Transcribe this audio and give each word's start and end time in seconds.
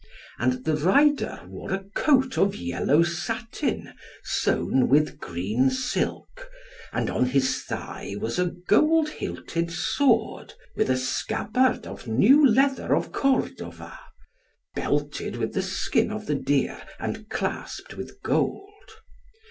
And 0.39 0.65
the 0.65 0.75
rider 0.75 1.41
wore 1.45 1.71
a 1.71 1.83
coat 1.93 2.35
of 2.35 2.55
yellow 2.55 3.03
satin 3.03 3.93
sewn 4.23 4.87
with 4.89 5.19
green 5.19 5.69
silk, 5.69 6.49
and 6.91 7.07
on 7.07 7.27
his 7.27 7.61
thigh 7.65 8.15
was 8.19 8.39
a 8.39 8.47
gold 8.47 9.09
hilted 9.09 9.69
sword, 9.69 10.55
with 10.75 10.89
a 10.89 10.97
scabbard 10.97 11.85
of 11.85 12.07
new 12.07 12.43
leather 12.43 12.95
of 12.95 13.11
Cordova, 13.11 13.99
belted 14.73 15.35
with 15.35 15.53
the 15.53 15.61
skin 15.61 16.11
of 16.11 16.25
the 16.25 16.33
deer, 16.33 16.81
and 16.97 17.29
clasped 17.29 17.93
with 17.95 18.23
gold. 18.23 18.89